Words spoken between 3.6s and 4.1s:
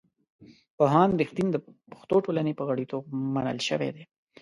شوی دی.